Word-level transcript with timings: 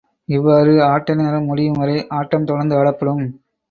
இவ்வாறு 0.29 0.83
ஆட்ட 0.85 1.15
நேரம் 1.15 1.45
முடியும் 1.45 1.79
வரை, 1.79 1.97
ஆட்டம் 2.11 2.45
தொடர்ந்து 2.45 2.75
ஆடப்படும். 2.75 3.25